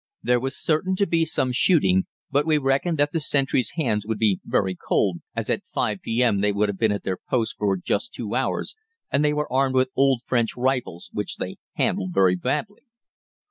There 0.23 0.39
was 0.39 0.57
certain 0.57 0.95
to 0.95 1.05
be 1.05 1.25
some 1.25 1.51
shooting, 1.51 2.07
but 2.31 2.47
we 2.47 2.57
reckoned 2.57 2.97
that 2.97 3.13
the 3.13 3.19
sentries' 3.19 3.73
hands 3.75 4.03
would 4.07 4.17
be 4.17 4.39
very 4.43 4.73
cold, 4.75 5.17
as 5.35 5.47
at 5.47 5.61
5 5.75 6.01
p.m. 6.01 6.39
they 6.39 6.51
would 6.51 6.69
have 6.69 6.79
been 6.79 6.91
at 6.91 7.03
their 7.03 7.19
posts 7.29 7.53
for 7.55 7.77
just 7.77 8.11
two 8.11 8.33
hours, 8.33 8.75
and 9.11 9.23
they 9.23 9.31
were 9.31 9.53
armed 9.53 9.75
with 9.75 9.89
old 9.95 10.23
French 10.25 10.57
rifles, 10.57 11.11
which 11.13 11.35
they 11.37 11.57
handled 11.73 12.15
very 12.15 12.35
badly. 12.35 12.81